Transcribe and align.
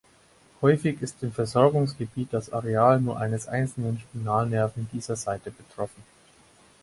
Häufig 0.63 0.99
ist 1.03 1.21
im 1.21 1.31
Versorgungsgebiet 1.31 2.33
das 2.33 2.51
Areal 2.51 2.99
nur 2.99 3.19
eines 3.19 3.47
einzelnen 3.47 3.99
Spinalnerven 3.99 4.89
dieser 4.91 5.15
Seite 5.15 5.51
betroffen. 5.51 6.01